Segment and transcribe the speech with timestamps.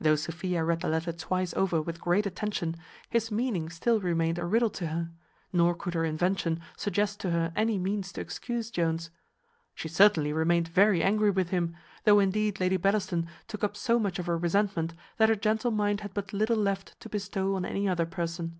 [0.00, 2.74] Though Sophia read the letter twice over with great attention,
[3.08, 5.12] his meaning still remained a riddle to her;
[5.52, 9.10] nor could her invention suggest to her any means to excuse Jones.
[9.72, 14.18] She certainly remained very angry with him, though indeed Lady Bellaston took up so much
[14.18, 17.88] of her resentment, that her gentle mind had but little left to bestow on any
[17.88, 18.58] other person.